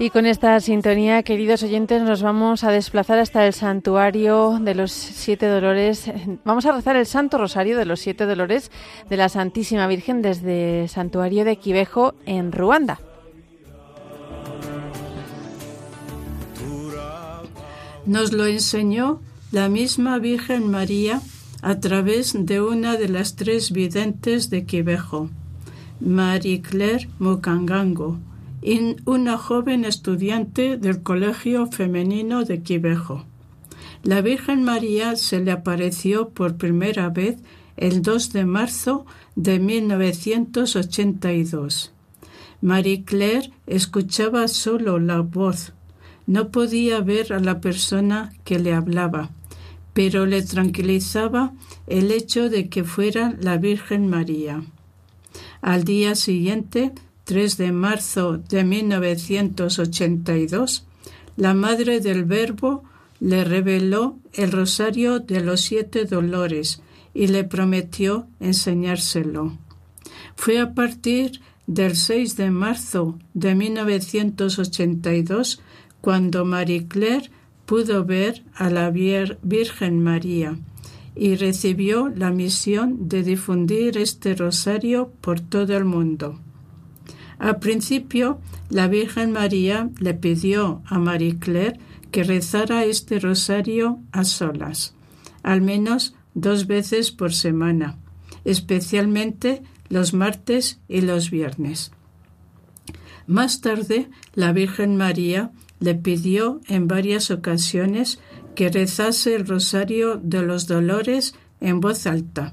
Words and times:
Y 0.00 0.08
con 0.08 0.24
esta 0.24 0.58
sintonía, 0.60 1.22
queridos 1.22 1.62
oyentes, 1.62 2.00
nos 2.00 2.22
vamos 2.22 2.64
a 2.64 2.70
desplazar 2.70 3.18
hasta 3.18 3.46
el 3.46 3.52
santuario 3.52 4.58
de 4.58 4.74
los 4.74 4.92
Siete 4.92 5.46
Dolores. 5.46 6.10
Vamos 6.42 6.64
a 6.64 6.72
rezar 6.72 6.96
el 6.96 7.04
Santo 7.04 7.36
Rosario 7.36 7.76
de 7.76 7.84
los 7.84 8.00
Siete 8.00 8.24
Dolores 8.24 8.70
de 9.10 9.18
la 9.18 9.28
Santísima 9.28 9.86
Virgen 9.88 10.22
desde 10.22 10.84
el 10.84 10.88
santuario 10.88 11.44
de 11.44 11.56
Quivejo 11.56 12.14
en 12.24 12.50
Ruanda. 12.50 12.98
Nos 18.06 18.32
lo 18.32 18.46
enseñó 18.46 19.20
la 19.52 19.68
misma 19.68 20.18
Virgen 20.18 20.70
María 20.70 21.20
a 21.60 21.78
través 21.78 22.34
de 22.34 22.62
una 22.62 22.96
de 22.96 23.10
las 23.10 23.36
tres 23.36 23.70
videntes 23.70 24.48
de 24.48 24.64
Quivejo, 24.64 25.28
Marie 26.00 26.62
Claire 26.62 27.06
Mukangango 27.18 28.18
una 29.06 29.38
joven 29.38 29.84
estudiante 29.84 30.76
del 30.76 31.02
Colegio 31.02 31.66
Femenino 31.66 32.44
de 32.44 32.62
Quivejo. 32.62 33.24
La 34.02 34.20
Virgen 34.20 34.64
María 34.64 35.16
se 35.16 35.40
le 35.40 35.50
apareció 35.50 36.28
por 36.30 36.56
primera 36.56 37.08
vez 37.08 37.38
el 37.76 38.02
2 38.02 38.32
de 38.32 38.44
marzo 38.44 39.06
de 39.36 39.58
1982. 39.58 41.92
Marie 42.60 43.04
Claire 43.04 43.52
escuchaba 43.66 44.46
solo 44.48 44.98
la 44.98 45.20
voz. 45.20 45.72
No 46.26 46.50
podía 46.50 47.00
ver 47.00 47.32
a 47.32 47.40
la 47.40 47.60
persona 47.60 48.34
que 48.44 48.58
le 48.58 48.74
hablaba, 48.74 49.30
pero 49.94 50.26
le 50.26 50.42
tranquilizaba 50.42 51.54
el 51.86 52.12
hecho 52.12 52.50
de 52.50 52.68
que 52.68 52.84
fuera 52.84 53.34
la 53.40 53.56
Virgen 53.56 54.08
María. 54.08 54.62
Al 55.62 55.84
día 55.84 56.14
siguiente 56.14 56.92
3 57.24 57.56
de 57.56 57.72
marzo 57.72 58.38
de 58.38 58.64
1982, 58.64 60.86
la 61.36 61.54
Madre 61.54 62.00
del 62.00 62.24
Verbo 62.24 62.84
le 63.20 63.44
reveló 63.44 64.18
el 64.32 64.50
rosario 64.52 65.20
de 65.20 65.40
los 65.40 65.60
siete 65.60 66.04
dolores 66.04 66.82
y 67.14 67.28
le 67.28 67.44
prometió 67.44 68.26
enseñárselo. 68.40 69.56
Fue 70.36 70.58
a 70.58 70.74
partir 70.74 71.40
del 71.66 71.96
6 71.96 72.36
de 72.36 72.50
marzo 72.50 73.18
de 73.34 73.54
1982 73.54 75.62
cuando 76.00 76.44
Marie 76.44 76.88
Claire 76.88 77.30
pudo 77.66 78.04
ver 78.04 78.42
a 78.54 78.70
la 78.70 78.90
Virgen 78.90 80.02
María 80.02 80.58
y 81.14 81.36
recibió 81.36 82.08
la 82.08 82.30
misión 82.30 83.08
de 83.08 83.22
difundir 83.22 83.96
este 83.98 84.34
rosario 84.34 85.12
por 85.20 85.40
todo 85.40 85.76
el 85.76 85.84
mundo. 85.84 86.40
Al 87.40 87.58
principio, 87.58 88.38
la 88.68 88.86
Virgen 88.86 89.32
María 89.32 89.88
le 89.98 90.12
pidió 90.12 90.82
a 90.84 90.98
Marie 90.98 91.38
Claire 91.38 91.80
que 92.10 92.22
rezara 92.22 92.84
este 92.84 93.18
rosario 93.18 93.98
a 94.12 94.24
solas, 94.24 94.94
al 95.42 95.62
menos 95.62 96.14
dos 96.34 96.66
veces 96.66 97.10
por 97.10 97.32
semana, 97.32 97.96
especialmente 98.44 99.62
los 99.88 100.12
martes 100.12 100.80
y 100.86 101.00
los 101.00 101.30
viernes. 101.30 101.92
Más 103.26 103.62
tarde, 103.62 104.10
la 104.34 104.52
Virgen 104.52 104.98
María 104.98 105.50
le 105.78 105.94
pidió 105.94 106.60
en 106.68 106.88
varias 106.88 107.30
ocasiones 107.30 108.20
que 108.54 108.68
rezase 108.68 109.34
el 109.34 109.46
rosario 109.46 110.20
de 110.22 110.42
los 110.42 110.66
dolores 110.66 111.34
en 111.60 111.80
voz 111.80 112.06
alta, 112.06 112.52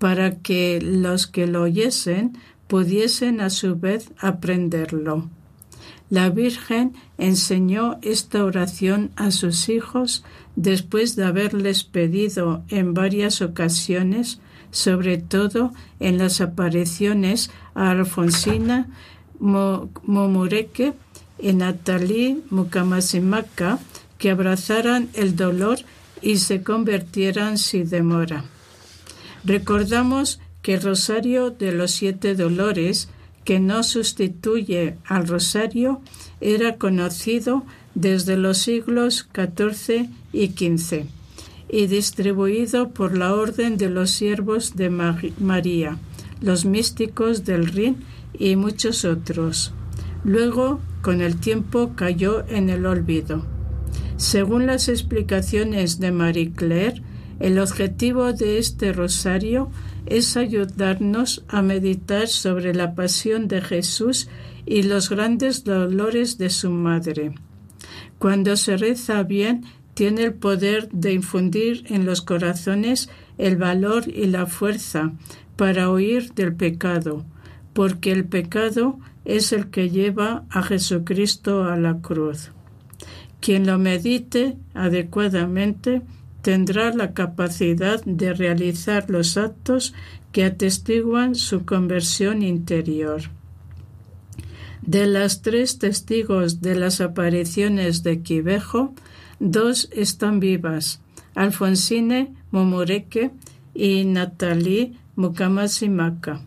para 0.00 0.38
que 0.38 0.80
los 0.82 1.28
que 1.28 1.46
lo 1.46 1.62
oyesen 1.62 2.36
pudiesen 2.66 3.40
a 3.40 3.50
su 3.50 3.76
vez 3.76 4.10
aprenderlo. 4.18 5.28
La 6.10 6.28
Virgen 6.30 6.94
enseñó 7.18 7.98
esta 8.02 8.44
oración 8.44 9.10
a 9.16 9.30
sus 9.30 9.68
hijos 9.68 10.22
después 10.54 11.16
de 11.16 11.24
haberles 11.24 11.82
pedido 11.84 12.62
en 12.68 12.94
varias 12.94 13.42
ocasiones, 13.42 14.38
sobre 14.70 15.18
todo 15.18 15.72
en 16.00 16.18
las 16.18 16.40
apariciones 16.40 17.50
a 17.74 17.90
Alfonsina 17.90 18.88
Momureke 19.38 20.92
y 21.38 21.52
Natalie 21.52 22.38
Mukamasimaka, 22.50 23.78
que 24.18 24.30
abrazaran 24.30 25.08
el 25.14 25.36
dolor 25.36 25.78
y 26.22 26.36
se 26.38 26.62
convirtieran 26.62 27.58
sin 27.58 27.88
demora. 27.88 28.44
Recordamos 29.44 30.40
que 30.64 30.74
el 30.74 30.82
rosario 30.82 31.50
de 31.50 31.72
los 31.72 31.90
siete 31.90 32.34
dolores, 32.34 33.10
que 33.44 33.60
no 33.60 33.82
sustituye 33.82 34.96
al 35.04 35.28
rosario, 35.28 36.00
era 36.40 36.78
conocido 36.78 37.66
desde 37.94 38.38
los 38.38 38.56
siglos 38.56 39.28
XIV 39.34 40.08
y 40.32 40.46
XV 40.46 41.04
y 41.68 41.86
distribuido 41.86 42.88
por 42.90 43.14
la 43.14 43.34
Orden 43.34 43.76
de 43.76 43.90
los 43.90 44.10
Siervos 44.10 44.74
de 44.74 44.88
María, 44.88 45.98
los 46.40 46.64
místicos 46.64 47.44
del 47.44 47.66
Rin 47.66 47.98
y 48.32 48.56
muchos 48.56 49.04
otros. 49.04 49.74
Luego, 50.24 50.80
con 51.02 51.20
el 51.20 51.36
tiempo, 51.36 51.92
cayó 51.94 52.42
en 52.48 52.70
el 52.70 52.86
olvido. 52.86 53.44
Según 54.16 54.64
las 54.64 54.88
explicaciones 54.88 56.00
de 56.00 56.10
Marie 56.10 56.52
Claire, 56.52 57.02
el 57.38 57.58
objetivo 57.58 58.32
de 58.32 58.56
este 58.56 58.94
rosario 58.94 59.70
es 60.06 60.36
ayudarnos 60.36 61.44
a 61.48 61.62
meditar 61.62 62.28
sobre 62.28 62.74
la 62.74 62.94
pasión 62.94 63.48
de 63.48 63.60
Jesús 63.60 64.28
y 64.66 64.82
los 64.82 65.10
grandes 65.10 65.64
dolores 65.64 66.38
de 66.38 66.50
su 66.50 66.70
madre. 66.70 67.34
Cuando 68.18 68.56
se 68.56 68.76
reza 68.76 69.22
bien, 69.22 69.64
tiene 69.94 70.24
el 70.24 70.34
poder 70.34 70.88
de 70.90 71.12
infundir 71.12 71.84
en 71.88 72.04
los 72.04 72.22
corazones 72.22 73.08
el 73.38 73.56
valor 73.56 74.08
y 74.08 74.26
la 74.26 74.46
fuerza 74.46 75.12
para 75.56 75.90
huir 75.90 76.32
del 76.34 76.54
pecado, 76.54 77.24
porque 77.72 78.12
el 78.12 78.24
pecado 78.24 78.98
es 79.24 79.52
el 79.52 79.70
que 79.70 79.90
lleva 79.90 80.44
a 80.50 80.62
Jesucristo 80.62 81.64
a 81.64 81.76
la 81.76 82.00
cruz. 82.00 82.50
Quien 83.40 83.66
lo 83.66 83.78
medite 83.78 84.56
adecuadamente 84.74 86.02
tendrá 86.44 86.92
la 86.92 87.14
capacidad 87.14 88.04
de 88.04 88.34
realizar 88.34 89.08
los 89.08 89.38
actos 89.38 89.94
que 90.30 90.44
atestiguan 90.44 91.34
su 91.34 91.64
conversión 91.64 92.42
interior. 92.42 93.22
De 94.82 95.06
las 95.06 95.40
tres 95.40 95.78
testigos 95.78 96.60
de 96.60 96.74
las 96.74 97.00
apariciones 97.00 98.02
de 98.02 98.20
Quivejo, 98.20 98.92
dos 99.40 99.88
están 99.90 100.38
vivas, 100.38 101.00
Alfonsine 101.34 102.34
Momoreke 102.50 103.30
y 103.72 104.04
Natalie 104.04 104.92
Mukamasimaka. 105.16 106.42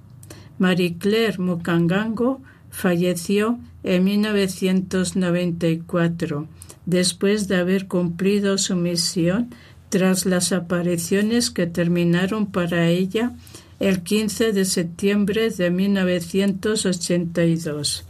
Marie 0.59 0.99
Claire 0.99 1.39
Mukangango 1.39 2.39
falleció 2.69 3.57
en 3.81 4.03
1994, 4.03 6.47
después 6.85 7.47
de 7.47 7.55
haber 7.55 7.87
cumplido 7.87 8.59
su 8.59 8.75
misión 8.75 9.49
tras 9.89 10.25
las 10.25 10.51
apariciones 10.51 11.51
que 11.51 11.67
terminaron 11.67 12.47
para 12.47 12.87
ella 12.87 13.33
el 13.79 14.01
15 14.01 14.53
de 14.53 14.65
septiembre 14.65 15.51
de 15.51 15.69
1982. 15.69 18.05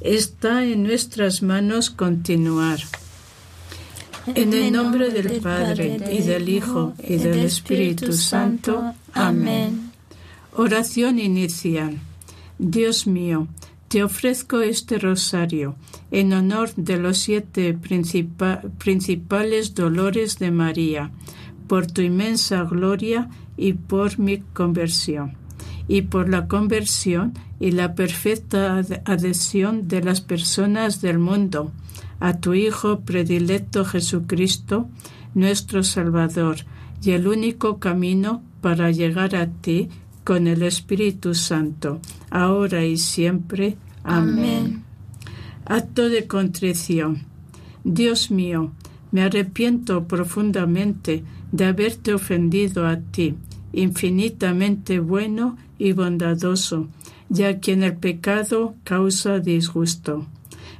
Está 0.00 0.64
en 0.64 0.82
nuestras 0.82 1.42
manos 1.42 1.90
continuar. 1.90 2.80
En 4.34 4.52
el 4.52 4.72
nombre 4.72 5.10
del 5.10 5.40
Padre 5.40 6.00
y 6.10 6.22
del 6.22 6.48
Hijo 6.48 6.94
y 7.02 7.16
del 7.16 7.44
Espíritu 7.44 8.12
Santo. 8.12 8.92
Amén. 9.12 9.92
Oración 10.52 11.20
inicial. 11.20 12.00
Dios 12.58 13.06
mío, 13.06 13.46
te 13.88 14.02
ofrezco 14.02 14.60
este 14.60 14.98
rosario 14.98 15.76
en 16.10 16.32
honor 16.32 16.74
de 16.76 16.98
los 16.98 17.18
siete 17.18 17.76
principales 18.78 19.74
dolores 19.74 20.38
de 20.38 20.50
María, 20.50 21.10
por 21.68 21.86
tu 21.86 22.02
inmensa 22.02 22.62
gloria 22.64 23.28
y 23.56 23.74
por 23.74 24.18
mi 24.18 24.38
conversión, 24.38 25.34
y 25.88 26.02
por 26.02 26.28
la 26.28 26.48
conversión 26.48 27.34
y 27.60 27.70
la 27.70 27.94
perfecta 27.94 28.82
adhesión 29.04 29.88
de 29.88 30.02
las 30.02 30.20
personas 30.20 31.00
del 31.00 31.18
mundo 31.18 31.72
a 32.20 32.38
tu 32.38 32.54
Hijo 32.54 33.00
predilecto 33.00 33.84
Jesucristo, 33.84 34.88
nuestro 35.34 35.82
Salvador, 35.82 36.56
y 37.02 37.10
el 37.12 37.28
único 37.28 37.78
camino 37.78 38.42
para 38.60 38.90
llegar 38.90 39.36
a 39.36 39.46
ti 39.48 39.88
con 40.24 40.46
el 40.48 40.62
Espíritu 40.62 41.34
Santo, 41.34 42.00
ahora 42.30 42.84
y 42.84 42.96
siempre. 42.96 43.76
Amén. 44.04 44.84
Acto 45.64 46.08
de 46.08 46.26
contrición. 46.26 47.24
Dios 47.84 48.30
mío, 48.30 48.72
me 49.12 49.22
arrepiento 49.22 50.06
profundamente 50.06 51.24
de 51.52 51.64
haberte 51.64 52.14
ofendido 52.14 52.86
a 52.86 52.98
ti, 52.98 53.34
infinitamente 53.72 54.98
bueno 54.98 55.56
y 55.78 55.92
bondadoso, 55.92 56.88
ya 57.28 57.60
que 57.60 57.72
en 57.72 57.82
el 57.82 57.96
pecado 57.96 58.74
causa 58.84 59.38
disgusto. 59.38 60.26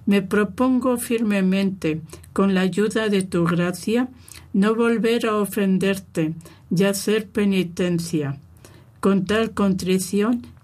Me 0.07 0.23
propongo 0.23 0.97
firmemente, 0.99 2.01
con 2.33 2.55
la 2.55 2.61
ayuda 2.61 3.09
de 3.09 3.23
tu 3.23 3.45
gracia, 3.45 4.09
no 4.53 4.75
volver 4.75 5.27
a 5.27 5.37
ofenderte 5.37 6.35
y 6.75 6.85
hacer 6.85 7.29
penitencia. 7.29 8.39
Con 9.01 9.25
tal 9.25 9.53
contrición 9.53 10.43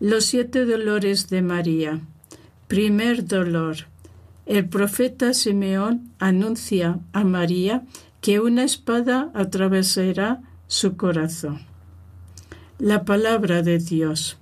Los 0.00 0.24
siete 0.24 0.64
dolores 0.64 1.28
de 1.28 1.40
María. 1.40 2.00
Primer 2.66 3.26
dolor. 3.26 3.76
El 4.44 4.68
profeta 4.68 5.32
Simeón 5.32 6.10
anuncia 6.18 6.98
a 7.12 7.22
María 7.22 7.84
que 8.20 8.40
una 8.40 8.64
espada 8.64 9.30
atravesará 9.34 10.42
su 10.66 10.96
corazón. 10.96 11.60
La 12.80 13.04
palabra 13.04 13.62
de 13.62 13.78
Dios. 13.78 14.36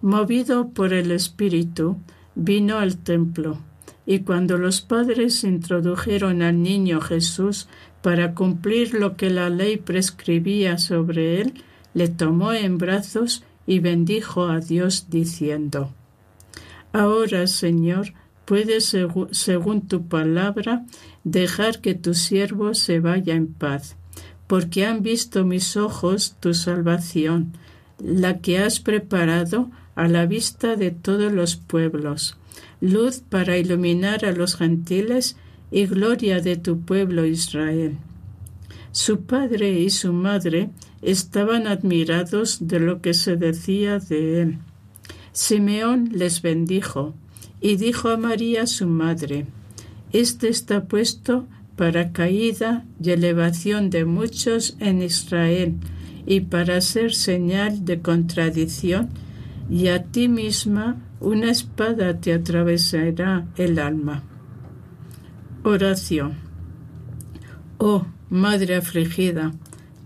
Movido 0.00 0.68
por 0.68 0.92
el 0.92 1.10
Espíritu, 1.10 1.96
vino 2.36 2.78
al 2.78 2.98
templo, 2.98 3.58
y 4.06 4.20
cuando 4.20 4.58
los 4.58 4.80
padres 4.80 5.42
introdujeron 5.42 6.40
al 6.40 6.62
niño 6.62 7.00
Jesús 7.00 7.68
para 8.00 8.32
cumplir 8.32 8.94
lo 8.94 9.16
que 9.16 9.28
la 9.28 9.50
ley 9.50 9.76
prescribía 9.76 10.78
sobre 10.78 11.40
él, 11.40 11.64
le 11.94 12.06
tomó 12.06 12.52
en 12.52 12.78
brazos 12.78 13.42
y 13.68 13.80
bendijo 13.80 14.46
a 14.46 14.60
Dios 14.60 15.10
diciendo, 15.10 15.92
Ahora, 16.94 17.46
Señor, 17.46 18.14
puedes, 18.46 18.96
según 19.30 19.86
tu 19.86 20.08
palabra, 20.08 20.86
dejar 21.22 21.82
que 21.82 21.94
tu 21.94 22.14
siervo 22.14 22.72
se 22.72 22.98
vaya 22.98 23.34
en 23.34 23.46
paz, 23.46 23.96
porque 24.46 24.86
han 24.86 25.02
visto 25.02 25.44
mis 25.44 25.76
ojos 25.76 26.36
tu 26.40 26.54
salvación, 26.54 27.52
la 28.02 28.38
que 28.38 28.58
has 28.58 28.80
preparado 28.80 29.70
a 29.94 30.08
la 30.08 30.24
vista 30.24 30.74
de 30.74 30.90
todos 30.90 31.30
los 31.30 31.56
pueblos, 31.56 32.38
luz 32.80 33.20
para 33.20 33.58
iluminar 33.58 34.24
a 34.24 34.32
los 34.32 34.56
gentiles 34.56 35.36
y 35.70 35.84
gloria 35.84 36.40
de 36.40 36.56
tu 36.56 36.80
pueblo 36.80 37.26
Israel. 37.26 37.98
Su 38.92 39.24
padre 39.24 39.78
y 39.78 39.90
su 39.90 40.14
madre 40.14 40.70
estaban 41.02 41.66
admirados 41.66 42.68
de 42.68 42.80
lo 42.80 43.00
que 43.00 43.14
se 43.14 43.36
decía 43.36 43.98
de 43.98 44.42
él. 44.42 44.58
Simeón 45.32 46.10
les 46.12 46.42
bendijo 46.42 47.14
y 47.60 47.76
dijo 47.76 48.08
a 48.08 48.16
María 48.16 48.66
su 48.66 48.86
madre, 48.86 49.46
Este 50.12 50.48
está 50.48 50.86
puesto 50.86 51.46
para 51.76 52.12
caída 52.12 52.84
y 53.00 53.10
elevación 53.10 53.90
de 53.90 54.04
muchos 54.04 54.76
en 54.80 55.02
Israel 55.02 55.76
y 56.26 56.40
para 56.40 56.80
ser 56.80 57.14
señal 57.14 57.84
de 57.84 58.02
contradicción, 58.02 59.08
y 59.70 59.88
a 59.88 60.04
ti 60.04 60.28
misma 60.28 60.96
una 61.20 61.50
espada 61.50 62.20
te 62.20 62.32
atravesará 62.32 63.46
el 63.56 63.78
alma. 63.78 64.22
Oración. 65.62 66.34
Oh, 67.78 68.06
Madre 68.30 68.76
afligida, 68.76 69.52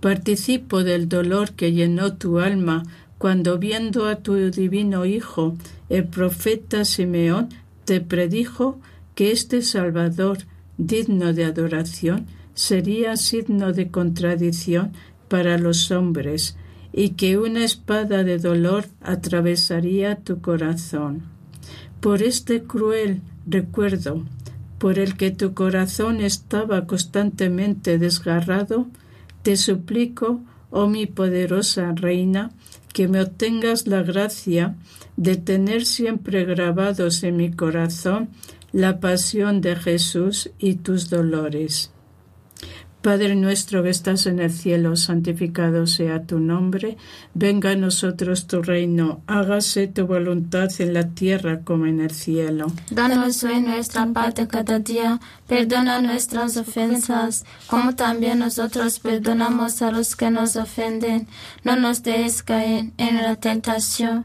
participo 0.02 0.82
del 0.82 1.08
dolor 1.08 1.52
que 1.52 1.72
llenó 1.72 2.14
tu 2.14 2.40
alma 2.40 2.82
cuando 3.18 3.56
viendo 3.58 4.08
a 4.08 4.16
tu 4.16 4.34
divino 4.50 5.06
Hijo, 5.06 5.56
el 5.88 6.08
profeta 6.08 6.84
Simeón, 6.84 7.50
te 7.84 8.00
predijo 8.00 8.80
que 9.14 9.30
este 9.30 9.62
Salvador, 9.62 10.38
digno 10.76 11.32
de 11.32 11.44
adoración, 11.44 12.26
sería 12.54 13.16
signo 13.16 13.72
de 13.72 13.92
contradicción 13.92 14.90
para 15.28 15.56
los 15.56 15.92
hombres, 15.92 16.56
y 16.92 17.10
que 17.10 17.38
una 17.38 17.64
espada 17.64 18.24
de 18.24 18.38
dolor 18.38 18.86
atravesaría 19.02 20.16
tu 20.16 20.40
corazón. 20.40 21.22
Por 22.00 22.24
este 22.24 22.64
cruel 22.64 23.20
recuerdo 23.46 24.24
por 24.78 24.98
el 24.98 25.16
que 25.16 25.30
tu 25.30 25.54
corazón 25.54 26.20
estaba 26.20 26.88
constantemente 26.88 27.98
desgarrado, 27.98 28.88
te 29.42 29.56
suplico, 29.56 30.40
oh 30.70 30.88
mi 30.88 31.06
poderosa 31.06 31.92
reina, 31.94 32.50
que 32.92 33.08
me 33.08 33.20
obtengas 33.20 33.86
la 33.86 34.02
gracia 34.02 34.76
de 35.16 35.36
tener 35.36 35.86
siempre 35.86 36.44
grabados 36.44 37.22
en 37.22 37.36
mi 37.36 37.52
corazón 37.52 38.30
la 38.72 39.00
pasión 39.00 39.60
de 39.60 39.76
Jesús 39.76 40.50
y 40.58 40.76
tus 40.76 41.10
dolores. 41.10 41.91
Padre 43.02 43.34
nuestro 43.34 43.82
que 43.82 43.90
estás 43.90 44.26
en 44.26 44.38
el 44.38 44.52
cielo, 44.52 44.94
santificado 44.94 45.88
sea 45.88 46.22
tu 46.24 46.38
nombre, 46.38 46.96
venga 47.34 47.70
a 47.70 47.74
nosotros 47.74 48.46
tu 48.46 48.62
reino, 48.62 49.22
hágase 49.26 49.88
tu 49.88 50.06
voluntad 50.06 50.68
en 50.78 50.94
la 50.94 51.08
tierra 51.08 51.62
como 51.64 51.86
en 51.86 52.00
el 52.00 52.12
cielo. 52.12 52.68
Danos 52.90 53.42
hoy 53.42 53.60
nuestra 53.60 54.06
parte 54.06 54.46
cada 54.46 54.78
día, 54.78 55.18
perdona 55.48 56.00
nuestras 56.00 56.56
ofensas, 56.56 57.44
como 57.66 57.96
también 57.96 58.38
nosotros 58.38 59.00
perdonamos 59.00 59.82
a 59.82 59.90
los 59.90 60.14
que 60.14 60.30
nos 60.30 60.54
ofenden. 60.54 61.26
No 61.64 61.74
nos 61.74 62.04
dejes 62.04 62.44
caer 62.44 62.92
en 62.98 63.16
la 63.16 63.34
tentación 63.34 64.24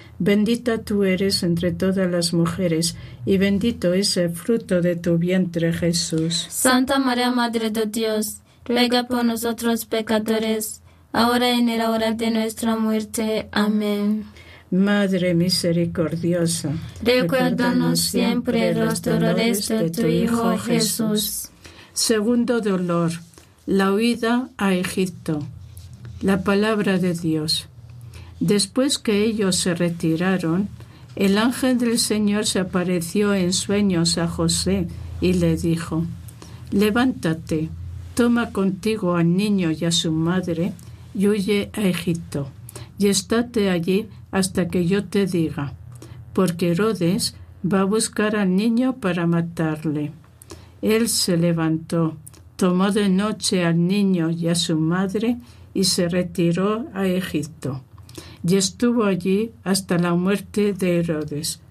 Bendita 0.23 0.77
tú 0.77 1.03
eres 1.03 1.41
entre 1.41 1.71
todas 1.71 2.07
las 2.07 2.31
mujeres, 2.31 2.95
y 3.25 3.39
bendito 3.39 3.91
es 3.91 4.17
el 4.17 4.29
fruto 4.29 4.79
de 4.79 4.95
tu 4.95 5.17
vientre 5.17 5.73
Jesús. 5.73 6.45
Santa 6.47 6.99
María, 6.99 7.31
Madre 7.31 7.71
de 7.71 7.87
Dios, 7.87 8.37
ruega 8.63 9.07
por 9.07 9.25
nosotros 9.25 9.85
pecadores, 9.85 10.83
ahora 11.11 11.49
y 11.49 11.61
en 11.61 11.75
la 11.75 11.89
hora 11.89 12.11
de 12.11 12.29
nuestra 12.29 12.75
muerte. 12.75 13.49
Amén. 13.51 14.25
Madre 14.69 15.33
misericordiosa, 15.33 16.69
recuérdanos 17.01 18.01
siempre 18.01 18.75
los 18.75 19.01
dolores 19.01 19.69
de 19.69 19.89
tu 19.89 20.05
Hijo 20.05 20.55
Jesús. 20.59 21.49
Segundo 21.93 22.61
dolor, 22.61 23.11
la 23.65 23.91
huida 23.91 24.49
a 24.57 24.75
Egipto. 24.75 25.39
La 26.21 26.43
palabra 26.43 26.99
de 26.99 27.15
Dios. 27.15 27.70
Después 28.41 28.97
que 28.97 29.23
ellos 29.23 29.55
se 29.55 29.75
retiraron, 29.75 30.67
el 31.15 31.37
ángel 31.37 31.77
del 31.77 31.99
Señor 31.99 32.47
se 32.47 32.57
apareció 32.59 33.35
en 33.35 33.53
sueños 33.53 34.17
a 34.17 34.27
José 34.27 34.87
y 35.21 35.33
le 35.33 35.55
dijo, 35.55 36.05
Levántate, 36.71 37.69
toma 38.15 38.51
contigo 38.51 39.15
al 39.15 39.37
niño 39.37 39.69
y 39.69 39.85
a 39.85 39.91
su 39.91 40.11
madre, 40.11 40.73
y 41.13 41.27
huye 41.27 41.69
a 41.73 41.81
Egipto, 41.81 42.49
y 42.97 43.09
estate 43.09 43.69
allí 43.69 44.07
hasta 44.31 44.67
que 44.69 44.87
yo 44.87 45.03
te 45.05 45.27
diga, 45.27 45.75
porque 46.33 46.71
Herodes 46.71 47.35
va 47.63 47.81
a 47.81 47.85
buscar 47.85 48.35
al 48.35 48.55
niño 48.55 48.95
para 48.95 49.27
matarle. 49.27 50.13
Él 50.81 51.09
se 51.09 51.37
levantó, 51.37 52.17
tomó 52.55 52.91
de 52.91 53.07
noche 53.07 53.63
al 53.63 53.85
niño 53.85 54.31
y 54.31 54.47
a 54.47 54.55
su 54.55 54.79
madre 54.79 55.37
y 55.75 55.83
se 55.83 56.09
retiró 56.09 56.87
a 56.95 57.05
Egipto, 57.05 57.83
y 58.43 58.55
estuvo 58.55 59.03
allí 59.03 59.51
hasta 59.63 59.97
la 59.97 60.13
muerte 60.13 60.73
de 60.73 60.99
Herodes, 60.99 61.61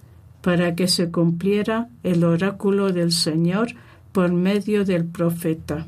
para 0.40 0.74
que 0.74 0.88
se 0.88 1.10
cumpliera 1.10 1.88
el 2.02 2.24
oráculo 2.24 2.92
del 2.92 3.12
Señor 3.12 3.74
por 4.12 4.32
medio 4.32 4.84
del 4.84 5.04
profeta. 5.04 5.86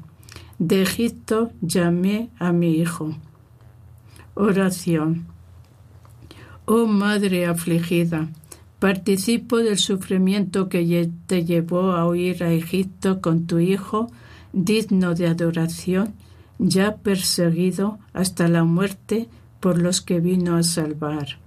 De 0.58 0.82
Egipto 0.82 1.52
llamé 1.60 2.30
a 2.38 2.52
mi 2.52 2.76
hijo. 2.76 3.16
Oración. 4.34 5.26
Oh 6.64 6.86
Madre 6.86 7.46
afligida, 7.46 8.28
participo 8.78 9.58
del 9.58 9.78
sufrimiento 9.78 10.68
que 10.68 11.10
te 11.26 11.44
llevó 11.44 11.92
a 11.92 12.06
huir 12.08 12.44
a 12.44 12.52
Egipto 12.52 13.20
con 13.20 13.46
tu 13.46 13.58
Hijo, 13.58 14.10
digno 14.52 15.14
de 15.14 15.26
adoración, 15.26 16.14
ya 16.58 16.96
perseguido 16.96 17.98
hasta 18.12 18.46
la 18.48 18.64
muerte 18.64 19.28
por 19.62 19.80
los 19.80 20.00
que 20.00 20.18
vino 20.18 20.56
a 20.56 20.64
salvar. 20.64 21.38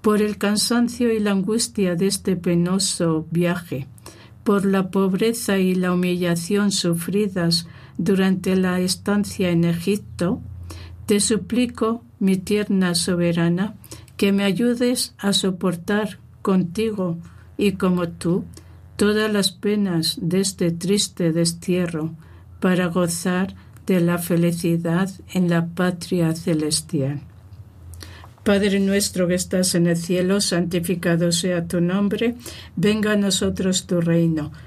Por 0.00 0.22
el 0.22 0.38
cansancio 0.38 1.12
y 1.12 1.20
la 1.20 1.32
angustia 1.32 1.94
de 1.94 2.06
este 2.06 2.34
penoso 2.34 3.26
viaje, 3.30 3.86
por 4.42 4.64
la 4.64 4.90
pobreza 4.90 5.58
y 5.58 5.74
la 5.74 5.92
humillación 5.92 6.72
sufridas 6.72 7.68
durante 7.98 8.56
la 8.56 8.80
estancia 8.80 9.50
en 9.50 9.64
Egipto, 9.64 10.40
te 11.04 11.20
suplico, 11.20 12.02
mi 12.18 12.38
tierna 12.38 12.94
soberana, 12.94 13.74
que 14.16 14.32
me 14.32 14.44
ayudes 14.44 15.14
a 15.18 15.34
soportar 15.34 16.18
contigo 16.40 17.18
y 17.58 17.72
como 17.72 18.08
tú 18.08 18.44
todas 18.96 19.30
las 19.30 19.52
penas 19.52 20.18
de 20.22 20.40
este 20.40 20.70
triste 20.70 21.32
destierro 21.32 22.14
para 22.60 22.86
gozar 22.86 23.54
de 23.86 24.00
la 24.00 24.18
felicidad 24.18 25.10
en 25.32 25.48
la 25.48 25.66
patria 25.66 26.34
celestial. 26.34 27.20
Padre 28.42 28.78
nuestro 28.78 29.26
que 29.26 29.34
estás 29.34 29.74
en 29.74 29.86
el 29.88 29.96
cielo, 29.96 30.40
santificado 30.40 31.32
sea 31.32 31.66
tu 31.66 31.80
nombre, 31.80 32.36
venga 32.76 33.12
a 33.12 33.16
nosotros 33.16 33.86
tu 33.86 34.00
reino, 34.00 34.52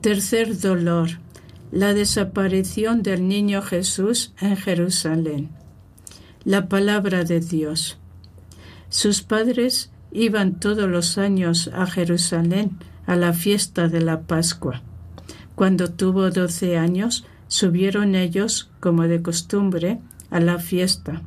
Tercer 0.00 0.58
dolor, 0.58 1.10
la 1.70 1.92
desaparición 1.92 3.02
del 3.02 3.28
niño 3.28 3.60
Jesús 3.60 4.32
en 4.40 4.56
Jerusalén. 4.56 5.50
La 6.42 6.70
palabra 6.70 7.24
de 7.24 7.40
Dios. 7.40 7.98
Sus 8.88 9.20
padres 9.20 9.90
iban 10.10 10.58
todos 10.58 10.88
los 10.88 11.18
años 11.18 11.68
a 11.74 11.84
Jerusalén 11.86 12.78
a 13.04 13.14
la 13.14 13.34
fiesta 13.34 13.88
de 13.88 14.00
la 14.00 14.22
Pascua. 14.22 14.80
Cuando 15.54 15.90
tuvo 15.90 16.30
doce 16.30 16.78
años, 16.78 17.26
subieron 17.48 18.14
ellos, 18.14 18.70
como 18.80 19.02
de 19.02 19.20
costumbre, 19.20 20.00
a 20.30 20.40
la 20.40 20.58
fiesta 20.58 21.20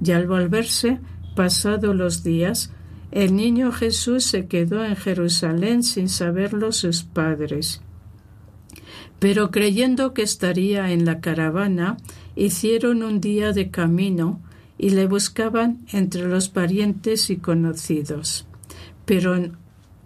y 0.00 0.12
al 0.12 0.28
volverse, 0.28 1.00
pasados 1.34 1.96
los 1.96 2.22
días, 2.22 2.70
el 3.10 3.34
niño 3.34 3.72
Jesús 3.72 4.24
se 4.24 4.46
quedó 4.46 4.84
en 4.84 4.94
Jerusalén 4.94 5.82
sin 5.82 6.08
saberlo 6.08 6.70
sus 6.70 7.02
padres. 7.02 7.83
Pero 9.18 9.50
creyendo 9.50 10.14
que 10.14 10.22
estaría 10.22 10.90
en 10.92 11.04
la 11.04 11.20
caravana, 11.20 11.96
hicieron 12.36 13.02
un 13.02 13.20
día 13.20 13.52
de 13.52 13.70
camino 13.70 14.40
y 14.78 14.90
le 14.90 15.06
buscaban 15.06 15.86
entre 15.92 16.28
los 16.28 16.48
parientes 16.48 17.30
y 17.30 17.36
conocidos. 17.36 18.46
Pero 19.04 19.34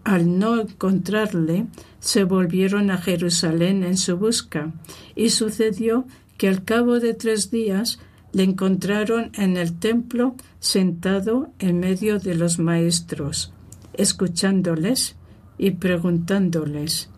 al 0.04 0.38
no 0.38 0.60
encontrarle, 0.60 1.66
se 2.00 2.24
volvieron 2.24 2.90
a 2.90 2.98
Jerusalén 2.98 3.84
en 3.84 3.96
su 3.96 4.16
busca, 4.16 4.72
y 5.14 5.30
sucedió 5.30 6.06
que 6.36 6.48
al 6.48 6.64
cabo 6.64 7.00
de 7.00 7.14
tres 7.14 7.50
días 7.50 7.98
le 8.32 8.44
encontraron 8.44 9.30
en 9.34 9.56
el 9.56 9.78
templo 9.78 10.34
sentado 10.60 11.50
en 11.58 11.80
medio 11.80 12.18
de 12.18 12.34
los 12.34 12.58
maestros, 12.58 13.52
escuchándoles 13.94 15.16
y 15.58 15.72
preguntándoles. 15.72 17.10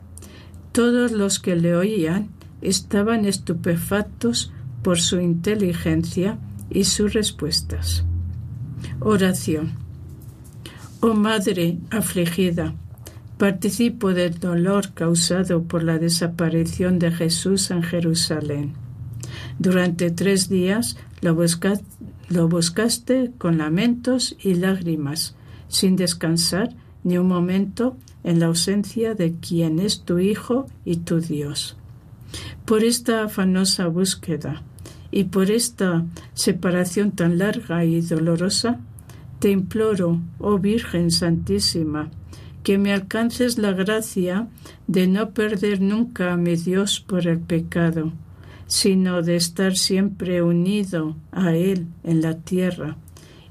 Todos 0.73 1.13
los 1.13 1.41
que 1.41 1.57
le 1.57 1.75
oían 1.75 2.29
estaban 2.63 3.25
estupefactos 3.25 4.53
por 4.83 5.01
su 5.01 5.21
inteligencia 5.21 6.39
y 6.71 6.85
sus 6.85 7.13
respuestas. 7.13 8.05
Oración. 9.01 9.73
Oh 11.01 11.15
Madre 11.15 11.79
afligida, 11.91 12.75
participo 13.39 14.13
del 14.13 14.39
dolor 14.39 14.93
causado 14.93 15.63
por 15.65 15.83
la 15.83 15.99
desaparición 15.99 16.99
de 16.99 17.11
Jesús 17.11 17.71
en 17.71 17.83
Jerusalén 17.83 18.75
durante 19.61 20.11
tres 20.11 20.49
días 20.49 20.97
lo, 21.21 21.35
buscaste 22.49 23.33
con 23.37 23.59
lamentos 23.59 24.35
y 24.43 24.55
lágrimas, 24.55 25.37
sin 25.69 25.97
descansar 25.97 26.75
ni 27.05 27.19
un 27.19 27.29
momento 27.29 27.99
en 28.25 28.41
la 28.41 28.47
ausencia 28.47 29.15
de 29.15 29.35
quien 29.35 29.79
es 29.79 30.03
tu 30.03 30.19
Hijo 30.19 30.67
y 30.85 30.97
tu 30.97 31.21
Dios. 31.21 31.77
Por 32.65 32.85
esta 32.85 33.25
afanosa 33.25 33.87
búsqueda 33.89 34.63
y 35.11 35.25
por 35.25 35.51
esta 35.51 36.05
separación 36.35 37.13
tan 37.13 37.39
larga 37.39 37.85
y 37.85 38.01
dolorosa, 38.01 38.81
te 39.39 39.51
imploro, 39.51 40.21
oh 40.39 40.59
Virgen 40.59 41.11
Santísima, 41.11 42.11
que 42.63 42.79
me 42.79 42.93
alcances 42.93 43.59
la 43.59 43.73
gracia 43.73 44.49
de 44.87 45.07
no 45.07 45.31
perder 45.31 45.81
nunca 45.81 46.33
a 46.33 46.37
mi 46.37 46.57
Dios 46.57 47.01
por 47.01 47.27
el 47.27 47.39
pecado 47.41 48.13
sino 48.71 49.23
de 49.23 49.35
estar 49.35 49.77
siempre 49.77 50.43
unido 50.43 51.17
a 51.33 51.57
Él 51.57 51.89
en 52.05 52.23
la 52.23 52.39
tierra 52.39 52.97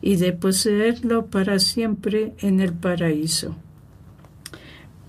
y 0.02 0.16
de 0.16 0.32
poseerlo 0.32 1.26
para 1.26 1.60
siempre 1.60 2.36
en 2.40 2.62
el 2.62 2.72
paraíso. 2.72 3.58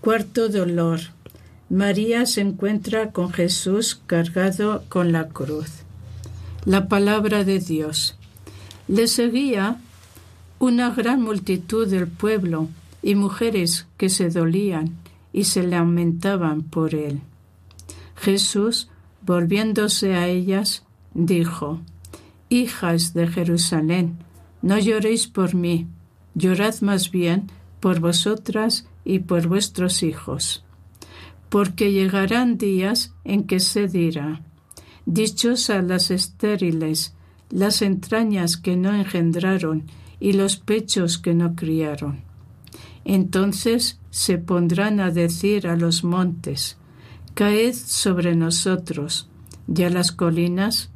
Cuarto 0.00 0.48
dolor. 0.48 1.00
María 1.68 2.24
se 2.24 2.40
encuentra 2.40 3.10
con 3.10 3.32
Jesús 3.32 4.00
cargado 4.06 4.84
con 4.88 5.10
la 5.10 5.26
cruz. 5.28 5.82
La 6.64 6.86
palabra 6.86 7.42
de 7.42 7.58
Dios. 7.58 8.16
Le 8.86 9.08
seguía 9.08 9.80
una 10.60 10.90
gran 10.90 11.20
multitud 11.20 11.88
del 11.88 12.06
pueblo 12.06 12.68
y 13.02 13.16
mujeres 13.16 13.86
que 13.96 14.08
se 14.08 14.30
dolían 14.30 14.96
y 15.32 15.44
se 15.44 15.64
lamentaban 15.64 16.62
por 16.62 16.94
él. 16.94 17.20
Jesús, 18.14 18.88
volviéndose 19.22 20.14
a 20.14 20.28
ellas, 20.28 20.84
dijo, 21.12 21.80
Hijas 22.48 23.14
de 23.14 23.26
Jerusalén, 23.26 24.16
no 24.62 24.78
lloréis 24.78 25.26
por 25.26 25.56
mí, 25.56 25.88
llorad 26.36 26.80
más 26.82 27.10
bien 27.10 27.50
por 27.80 27.98
vosotras 27.98 28.86
y 29.08 29.20
por 29.20 29.48
vuestros 29.48 30.02
hijos. 30.02 30.62
Porque 31.48 31.92
llegarán 31.92 32.58
días 32.58 33.14
en 33.24 33.44
que 33.44 33.58
se 33.58 33.88
dirá, 33.88 34.42
Dichosas 35.06 35.82
las 35.82 36.10
estériles, 36.10 37.14
las 37.48 37.80
entrañas 37.80 38.58
que 38.58 38.76
no 38.76 38.94
engendraron 38.94 39.84
y 40.20 40.34
los 40.34 40.56
pechos 40.56 41.16
que 41.16 41.32
no 41.32 41.54
criaron. 41.54 42.20
Entonces 43.06 43.98
se 44.10 44.36
pondrán 44.36 45.00
a 45.00 45.10
decir 45.10 45.66
a 45.66 45.76
los 45.76 46.04
montes, 46.04 46.76
Caed 47.32 47.72
sobre 47.72 48.36
nosotros, 48.36 49.30
y 49.74 49.84
a 49.84 49.88
las 49.88 50.12
colinas, 50.12 50.90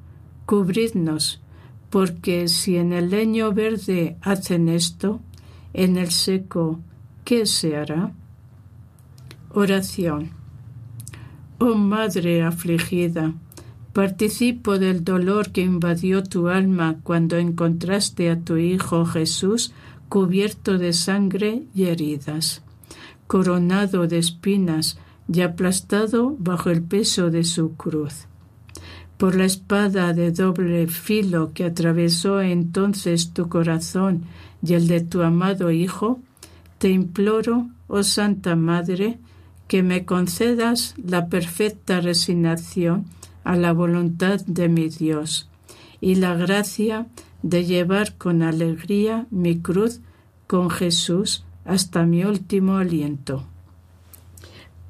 cubridnos, 0.45 1.41
porque 1.89 2.49
si 2.49 2.77
en 2.77 2.93
el 2.93 3.09
leño 3.09 3.53
verde 3.53 4.19
hacen 4.21 4.69
esto, 4.69 5.21
en 5.73 5.97
el 5.97 6.11
seco, 6.11 6.81
¿qué 7.25 7.47
se 7.47 7.77
hará? 7.77 8.13
Oración. 9.51 10.31
Oh 11.59 11.75
Madre 11.75 12.43
afligida, 12.43 13.35
participo 13.93 14.79
del 14.79 15.05
dolor 15.05 15.53
que 15.53 15.61
invadió 15.61 16.23
tu 16.23 16.49
alma 16.49 16.97
cuando 17.03 17.37
encontraste 17.37 18.31
a 18.31 18.41
tu 18.41 18.57
Hijo 18.57 19.05
Jesús 19.05 19.73
cubierto 20.09 20.77
de 20.77 20.93
sangre 20.93 21.63
y 21.75 21.85
heridas, 21.85 22.63
coronado 23.27 24.07
de 24.07 24.19
espinas 24.19 24.99
y 25.33 25.41
aplastado 25.43 26.37
bajo 26.39 26.71
el 26.71 26.83
peso 26.83 27.31
de 27.31 27.45
su 27.45 27.77
cruz. 27.77 28.27
Por 29.17 29.37
la 29.37 29.45
espada 29.45 30.13
de 30.13 30.33
doble 30.33 30.87
filo 30.89 31.53
que 31.55 31.65
atravesó 31.65 32.41
entonces 32.41 33.33
tu 33.33 33.49
corazón 33.49 34.25
y 34.63 34.75
el 34.75 34.89
de 34.89 35.01
tu 35.01 35.23
amado 35.23 35.71
Hijo, 35.71 36.21
te 36.83 36.91
imploro, 36.91 37.69
oh 37.87 38.03
Santa 38.03 38.57
Madre, 38.57 39.21
que 39.69 39.85
me 39.85 40.05
concedas 40.05 40.97
la 40.99 41.29
perfecta 41.29 42.01
resignación 42.01 43.05
a 43.45 43.55
la 43.55 43.73
voluntad 43.73 44.41
de 44.47 44.69
mi 44.69 44.89
Dios 44.89 45.49
y 46.01 46.17
la 46.17 46.35
gracia 46.35 47.07
de 47.43 47.65
llevar 47.67 48.17
con 48.17 48.43
alegría 48.43 49.29
mi 49.31 49.61
cruz 49.61 50.01
con 50.49 50.71
Jesús 50.71 51.45
hasta 51.65 52.05
mi 52.05 52.25
último 52.25 52.79
aliento. 52.79 53.47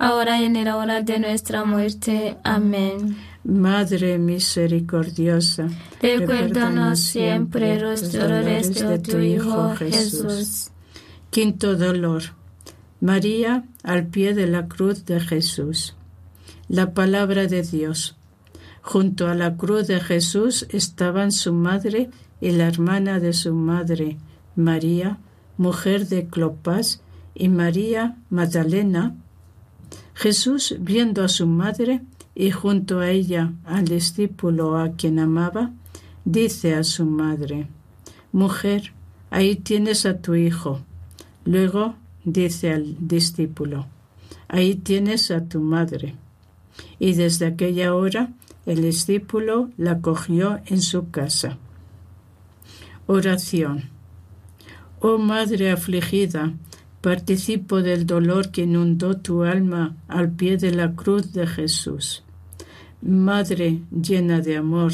ahora 0.00 0.40
y 0.40 0.46
en 0.46 0.64
la 0.64 0.76
hora 0.76 1.02
de 1.02 1.20
nuestra 1.20 1.64
muerte. 1.64 2.36
Amén. 2.42 3.16
Madre 3.44 4.18
misericordiosa, 4.18 5.68
recuérdanos 6.02 6.98
siempre 7.00 7.78
los 7.78 8.12
dolores 8.12 8.74
de 8.74 8.98
tu 8.98 9.18
Hijo 9.18 9.74
Jesús. 9.76 10.70
Quinto 11.30 11.76
dolor. 11.76 12.22
María 13.00 13.64
al 13.82 14.06
pie 14.08 14.34
de 14.34 14.46
la 14.46 14.66
cruz 14.66 15.04
de 15.06 15.20
Jesús. 15.20 15.94
La 16.68 16.92
palabra 16.92 17.46
de 17.46 17.62
Dios. 17.62 18.16
Junto 18.82 19.28
a 19.28 19.34
la 19.34 19.56
cruz 19.56 19.86
de 19.86 20.00
Jesús 20.00 20.66
estaban 20.70 21.32
su 21.32 21.52
madre 21.52 22.10
y 22.40 22.50
la 22.50 22.66
hermana 22.66 23.20
de 23.20 23.32
su 23.32 23.54
madre, 23.54 24.16
María, 24.56 25.18
mujer 25.56 26.08
de 26.08 26.26
Clopas, 26.26 27.02
y 27.34 27.48
María 27.48 28.16
Magdalena, 28.28 29.14
Jesús, 30.20 30.74
viendo 30.78 31.24
a 31.24 31.28
su 31.28 31.46
madre 31.46 32.02
y 32.34 32.50
junto 32.50 32.98
a 32.98 33.08
ella 33.08 33.54
al 33.64 33.86
discípulo 33.86 34.76
a 34.76 34.90
quien 34.92 35.18
amaba, 35.18 35.70
dice 36.26 36.74
a 36.74 36.84
su 36.84 37.06
madre, 37.06 37.68
Mujer, 38.30 38.92
ahí 39.30 39.56
tienes 39.56 40.04
a 40.04 40.20
tu 40.20 40.34
hijo. 40.34 40.82
Luego 41.46 41.94
dice 42.22 42.70
al 42.70 42.96
discípulo, 43.00 43.86
Ahí 44.46 44.74
tienes 44.74 45.30
a 45.30 45.48
tu 45.48 45.62
madre. 45.62 46.16
Y 46.98 47.14
desde 47.14 47.46
aquella 47.46 47.94
hora 47.94 48.28
el 48.66 48.82
discípulo 48.82 49.70
la 49.78 50.02
cogió 50.02 50.60
en 50.66 50.82
su 50.82 51.10
casa. 51.10 51.56
Oración. 53.06 53.88
Oh 55.00 55.16
Madre 55.16 55.70
afligida, 55.70 56.52
participo 57.00 57.82
del 57.82 58.06
dolor 58.06 58.50
que 58.50 58.62
inundó 58.62 59.16
tu 59.16 59.42
alma 59.42 59.96
al 60.08 60.30
pie 60.30 60.56
de 60.56 60.72
la 60.72 60.92
cruz 60.92 61.32
de 61.32 61.46
Jesús. 61.46 62.22
Madre 63.02 63.80
llena 63.90 64.40
de 64.40 64.56
amor, 64.56 64.92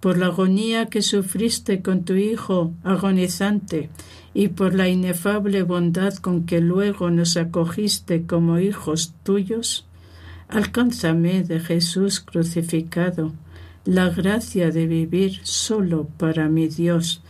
por 0.00 0.18
la 0.18 0.26
agonía 0.26 0.86
que 0.86 1.02
sufriste 1.02 1.82
con 1.82 2.04
tu 2.04 2.14
Hijo 2.14 2.72
agonizante 2.84 3.90
y 4.34 4.48
por 4.48 4.74
la 4.74 4.88
inefable 4.88 5.62
bondad 5.62 6.14
con 6.14 6.46
que 6.46 6.60
luego 6.60 7.10
nos 7.10 7.36
acogiste 7.36 8.26
como 8.26 8.58
hijos 8.58 9.14
tuyos, 9.22 9.86
alcánzame 10.48 11.42
de 11.42 11.60
Jesús 11.60 12.20
crucificado 12.20 13.32
la 13.84 14.10
gracia 14.10 14.70
de 14.70 14.86
vivir 14.86 15.40
solo 15.42 16.06
para 16.18 16.48
mi 16.48 16.68
Dios, 16.68 17.22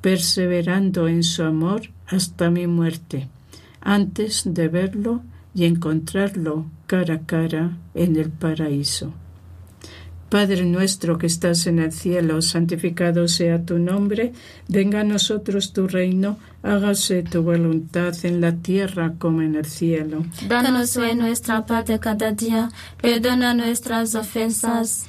perseverando 0.00 1.08
en 1.08 1.22
su 1.22 1.42
amor 1.42 1.90
hasta 2.06 2.50
mi 2.50 2.66
muerte, 2.66 3.28
antes 3.84 4.42
de 4.44 4.68
verlo 4.68 5.22
y 5.54 5.66
encontrarlo 5.66 6.66
cara 6.86 7.14
a 7.14 7.26
cara 7.26 7.78
en 7.94 8.16
el 8.16 8.30
paraíso. 8.30 9.12
Padre 10.30 10.64
nuestro 10.64 11.16
que 11.16 11.28
estás 11.28 11.68
en 11.68 11.78
el 11.78 11.92
cielo, 11.92 12.42
santificado 12.42 13.28
sea 13.28 13.64
tu 13.64 13.78
nombre, 13.78 14.32
venga 14.66 15.02
a 15.02 15.04
nosotros 15.04 15.72
tu 15.72 15.86
reino, 15.86 16.38
hágase 16.64 17.22
tu 17.22 17.42
voluntad 17.42 18.12
en 18.24 18.40
la 18.40 18.56
tierra 18.56 19.14
como 19.16 19.42
en 19.42 19.54
el 19.54 19.64
cielo. 19.64 20.24
Danos 20.48 20.96
hoy 20.96 21.14
nuestra 21.14 21.66
parte 21.66 22.00
cada 22.00 22.32
día, 22.32 22.68
perdona 23.00 23.54
nuestras 23.54 24.16
ofensas 24.16 25.08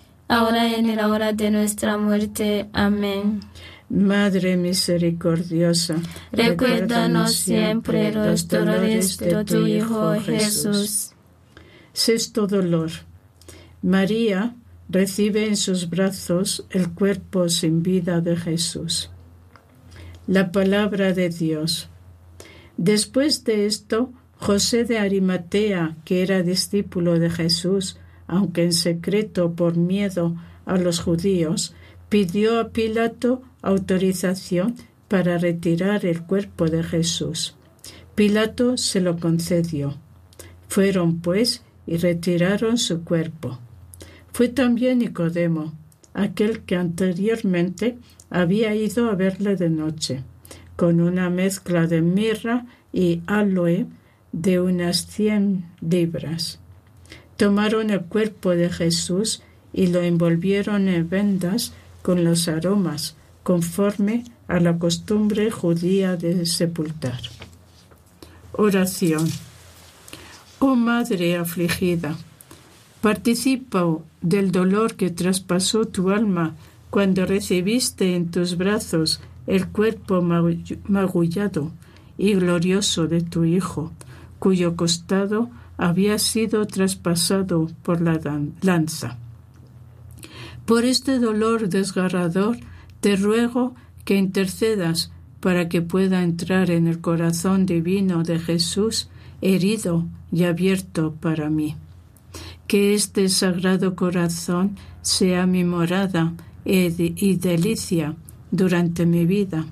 ahora 0.31 0.67
y 0.67 0.75
en 0.75 0.95
la 0.95 1.09
hora 1.09 1.33
de 1.33 1.51
nuestra 1.51 1.97
muerte. 1.97 2.69
Amén. 2.73 3.41
Madre 3.89 4.55
misericordiosa, 4.55 5.95
recuérdanos 6.31 7.33
siempre 7.33 8.13
los 8.13 8.47
dolores 8.47 9.17
de 9.17 9.43
tu 9.43 9.67
Hijo 9.67 10.13
Jesús. 10.21 11.11
Sexto 11.91 12.47
dolor. 12.47 12.89
María 13.81 14.55
recibe 14.87 15.47
en 15.47 15.57
sus 15.57 15.89
brazos 15.89 16.65
el 16.69 16.93
cuerpo 16.93 17.49
sin 17.49 17.83
vida 17.83 18.21
de 18.21 18.37
Jesús. 18.37 19.11
La 20.27 20.53
palabra 20.53 21.11
de 21.11 21.27
Dios. 21.27 21.89
Después 22.77 23.43
de 23.43 23.65
esto, 23.65 24.13
José 24.37 24.85
de 24.85 24.97
Arimatea, 24.99 25.97
que 26.05 26.23
era 26.23 26.41
discípulo 26.41 27.19
de 27.19 27.29
Jesús, 27.29 27.97
aunque 28.31 28.63
en 28.63 28.71
secreto 28.71 29.53
por 29.55 29.75
miedo 29.75 30.37
a 30.65 30.77
los 30.77 31.01
judíos, 31.01 31.75
pidió 32.07 32.61
a 32.61 32.69
Pilato 32.69 33.41
autorización 33.61 34.75
para 35.09 35.37
retirar 35.37 36.05
el 36.05 36.23
cuerpo 36.23 36.69
de 36.69 36.81
Jesús. 36.81 37.57
Pilato 38.15 38.77
se 38.77 39.01
lo 39.01 39.19
concedió. 39.19 39.97
Fueron, 40.69 41.19
pues, 41.19 41.63
y 41.85 41.97
retiraron 41.97 42.77
su 42.77 43.03
cuerpo. 43.03 43.59
Fue 44.31 44.47
también 44.47 44.99
Nicodemo, 44.99 45.73
aquel 46.13 46.61
que 46.61 46.77
anteriormente 46.77 47.97
había 48.29 48.73
ido 48.73 49.09
a 49.09 49.15
verle 49.15 49.57
de 49.57 49.69
noche, 49.69 50.23
con 50.77 51.01
una 51.01 51.29
mezcla 51.29 51.85
de 51.85 52.01
mirra 52.01 52.65
y 52.93 53.23
aloe 53.27 53.87
de 54.31 54.61
unas 54.61 55.05
cien 55.07 55.65
libras. 55.81 56.60
Tomaron 57.41 57.89
el 57.89 58.01
cuerpo 58.01 58.51
de 58.51 58.69
Jesús 58.69 59.41
y 59.73 59.87
lo 59.87 59.99
envolvieron 60.03 60.87
en 60.87 61.09
vendas 61.09 61.73
con 62.03 62.23
los 62.23 62.47
aromas, 62.47 63.15
conforme 63.41 64.25
a 64.47 64.59
la 64.59 64.77
costumbre 64.77 65.49
judía 65.49 66.17
de 66.17 66.45
sepultar. 66.45 67.19
Oración. 68.51 69.27
Oh 70.59 70.75
Madre 70.75 71.35
afligida, 71.35 72.15
participa 73.01 73.87
del 74.21 74.51
dolor 74.51 74.93
que 74.93 75.09
traspasó 75.09 75.85
tu 75.85 76.11
alma 76.11 76.53
cuando 76.91 77.25
recibiste 77.25 78.15
en 78.15 78.29
tus 78.29 78.55
brazos 78.55 79.19
el 79.47 79.67
cuerpo 79.67 80.21
magullado 80.21 81.71
y 82.19 82.35
glorioso 82.35 83.07
de 83.07 83.21
tu 83.21 83.45
Hijo, 83.45 83.91
cuyo 84.37 84.75
costado 84.75 85.49
había 85.81 86.19
sido 86.19 86.67
traspasado 86.67 87.67
por 87.81 88.01
la 88.01 88.19
lanza. 88.61 89.17
Por 90.65 90.85
este 90.85 91.17
dolor 91.17 91.69
desgarrador, 91.69 92.57
te 92.99 93.15
ruego 93.15 93.73
que 94.05 94.15
intercedas 94.15 95.11
para 95.39 95.69
que 95.69 95.81
pueda 95.81 96.21
entrar 96.21 96.69
en 96.69 96.85
el 96.85 97.01
corazón 97.01 97.65
divino 97.65 98.21
de 98.21 98.37
Jesús, 98.37 99.09
herido 99.41 100.05
y 100.31 100.43
abierto 100.43 101.15
para 101.19 101.49
mí. 101.49 101.75
Que 102.67 102.93
este 102.93 103.27
sagrado 103.27 103.95
corazón 103.95 104.77
sea 105.01 105.47
mi 105.47 105.63
morada 105.63 106.33
y 106.63 107.35
delicia 107.37 108.15
durante 108.51 109.07
mi 109.07 109.25
vida, 109.25 109.65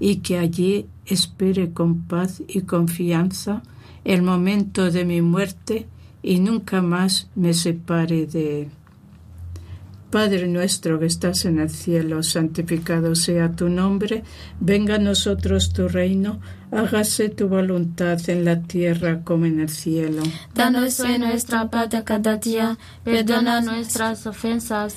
y 0.00 0.16
que 0.16 0.38
allí 0.38 0.86
espere 1.04 1.72
con 1.72 2.04
paz 2.04 2.42
y 2.48 2.62
confianza 2.62 3.62
el 4.04 4.22
momento 4.22 4.90
de 4.90 5.04
mi 5.04 5.22
muerte 5.22 5.86
y 6.22 6.38
nunca 6.38 6.82
más 6.82 7.28
me 7.34 7.54
separe 7.54 8.26
de 8.26 8.62
él. 8.62 8.68
Padre 10.12 10.46
nuestro 10.46 11.00
que 11.00 11.06
estás 11.06 11.46
en 11.46 11.58
el 11.58 11.70
cielo, 11.70 12.22
santificado 12.22 13.14
sea 13.14 13.52
tu 13.52 13.70
nombre, 13.70 14.24
venga 14.60 14.96
a 14.96 14.98
nosotros 14.98 15.72
tu 15.72 15.88
reino, 15.88 16.38
hágase 16.70 17.30
tu 17.30 17.48
voluntad 17.48 18.20
en 18.28 18.44
la 18.44 18.60
tierra 18.60 19.22
como 19.24 19.46
en 19.46 19.60
el 19.60 19.70
cielo. 19.70 20.22
Danos 20.54 21.00
hoy 21.00 21.18
nuestra 21.18 21.64
de 21.64 22.04
cada 22.04 22.36
día, 22.36 22.76
perdona 23.04 23.62
nuestras 23.62 24.26
ofensas, 24.26 24.96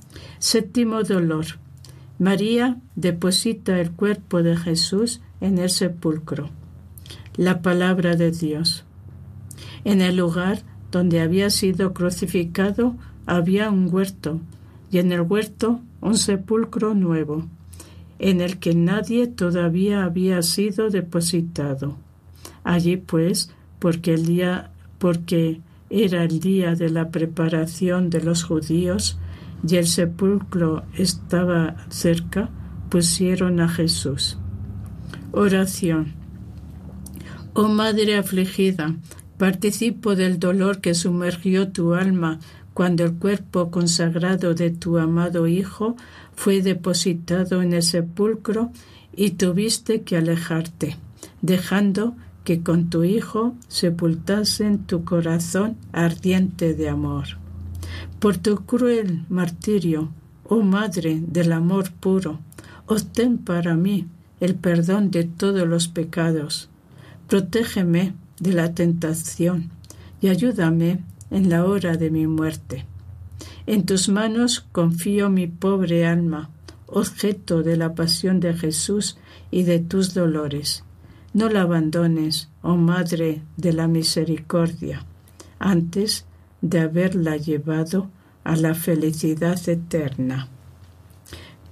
Séptimo 0.41 1.03
dolor. 1.03 1.45
María 2.17 2.79
deposita 2.95 3.79
el 3.79 3.91
cuerpo 3.91 4.41
de 4.41 4.57
Jesús 4.57 5.21
en 5.39 5.59
el 5.59 5.69
sepulcro. 5.69 6.49
La 7.35 7.61
palabra 7.61 8.15
de 8.15 8.31
Dios. 8.31 8.83
En 9.85 10.01
el 10.01 10.17
lugar 10.17 10.63
donde 10.91 11.21
había 11.21 11.51
sido 11.51 11.93
crucificado 11.93 12.95
había 13.27 13.69
un 13.69 13.93
huerto, 13.93 14.39
y 14.89 14.97
en 14.97 15.11
el 15.11 15.21
huerto 15.21 15.79
un 16.01 16.17
sepulcro 16.17 16.95
nuevo, 16.95 17.45
en 18.17 18.41
el 18.41 18.57
que 18.57 18.73
nadie 18.73 19.27
todavía 19.27 20.03
había 20.03 20.41
sido 20.41 20.89
depositado. 20.89 21.97
Allí 22.63 22.97
pues, 22.97 23.51
porque 23.77 24.15
el 24.15 24.25
día, 24.25 24.71
porque 24.97 25.61
era 25.91 26.23
el 26.23 26.39
día 26.39 26.73
de 26.73 26.89
la 26.89 27.11
preparación 27.11 28.09
de 28.09 28.21
los 28.21 28.43
judíos 28.43 29.19
y 29.67 29.75
el 29.75 29.87
sepulcro 29.87 30.83
estaba 30.97 31.75
cerca, 31.89 32.49
pusieron 32.89 33.59
a 33.59 33.69
Jesús. 33.69 34.37
Oración. 35.31 36.13
Oh 37.53 37.67
Madre 37.67 38.17
afligida, 38.17 38.95
participo 39.37 40.15
del 40.15 40.39
dolor 40.39 40.81
que 40.81 40.93
sumergió 40.93 41.71
tu 41.71 41.93
alma 41.93 42.39
cuando 42.73 43.03
el 43.03 43.15
cuerpo 43.15 43.71
consagrado 43.71 44.53
de 44.53 44.71
tu 44.71 44.97
amado 44.97 45.47
Hijo 45.47 45.95
fue 46.33 46.61
depositado 46.61 47.61
en 47.61 47.73
el 47.73 47.83
sepulcro 47.83 48.71
y 49.13 49.31
tuviste 49.31 50.01
que 50.03 50.17
alejarte, 50.17 50.97
dejando 51.41 52.15
que 52.43 52.63
con 52.63 52.89
tu 52.89 53.03
Hijo 53.03 53.55
sepultasen 53.67 54.85
tu 54.85 55.03
corazón 55.03 55.77
ardiente 55.91 56.73
de 56.73 56.89
amor. 56.89 57.40
Por 58.21 58.37
tu 58.37 58.53
cruel 58.71 59.25
martirio, 59.27 59.99
oh 60.47 60.61
Madre 60.61 61.19
del 61.35 61.51
amor 61.51 61.91
puro, 62.03 62.39
obtén 62.85 63.37
para 63.49 63.75
mí 63.75 64.07
el 64.39 64.53
perdón 64.55 65.11
de 65.11 65.23
todos 65.25 65.67
los 65.67 65.89
pecados. 65.89 66.69
Protégeme 67.27 68.13
de 68.39 68.53
la 68.53 68.73
tentación 68.73 69.71
y 70.21 70.29
ayúdame 70.29 71.03
en 71.29 71.49
la 71.49 71.65
hora 71.65 71.97
de 71.97 72.09
mi 72.09 72.27
muerte. 72.27 72.85
En 73.65 73.85
tus 73.85 74.07
manos 74.07 74.65
confío 74.71 75.29
mi 75.29 75.47
pobre 75.47 76.05
alma, 76.05 76.49
objeto 76.87 77.63
de 77.63 77.75
la 77.75 77.95
pasión 77.95 78.39
de 78.39 78.53
Jesús 78.53 79.17
y 79.49 79.63
de 79.63 79.79
tus 79.79 80.13
dolores 80.13 80.85
no 81.33 81.49
la 81.49 81.61
abandones, 81.61 82.49
oh 82.61 82.75
Madre 82.75 83.41
de 83.57 83.73
la 83.73 83.87
Misericordia, 83.87 85.05
antes 85.59 86.25
de 86.61 86.79
haberla 86.79 87.37
llevado 87.37 88.09
a 88.43 88.55
la 88.55 88.73
felicidad 88.73 89.57
eterna. 89.67 90.47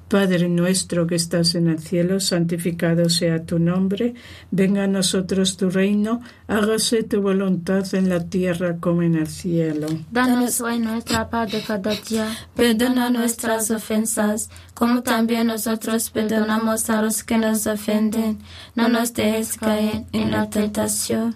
Padre 0.10 0.50
nuestro 0.50 1.06
que 1.06 1.14
estás 1.14 1.54
en 1.54 1.68
el 1.68 1.78
cielo, 1.78 2.20
santificado 2.20 3.10
sea 3.10 3.46
tu 3.46 3.60
nombre, 3.60 4.16
venga 4.50 4.86
a 4.86 4.88
nosotros 4.88 5.56
tu 5.56 5.70
reino, 5.70 6.22
hágase 6.48 7.04
tu 7.04 7.22
voluntad 7.22 7.86
en 7.94 8.10
la 8.10 8.26
tierra 8.26 8.78
como 8.80 9.04
en 9.04 9.14
el 9.14 9.28
cielo. 9.28 9.88
Danos 10.10 10.62
hoy 10.62 10.80
nuestra 10.80 11.30
paz 11.30 11.52
de 11.52 11.62
cada 11.62 11.92
día, 11.92 12.28
perdona 12.56 13.12
nuestras 13.12 13.70
ofensas, 13.70 14.50
como 14.74 15.04
también 15.04 15.46
nosotros 15.46 16.10
perdonamos 16.10 16.90
a 16.90 17.04
los 17.04 17.24
que 17.24 17.38
nos 17.38 17.68
ofenden. 17.68 18.40
No 18.74 18.90
nos 18.90 19.14
dejes 19.14 19.58
caer 19.58 20.06
en 20.12 20.32
la 20.32 20.50
tentación 20.50 21.36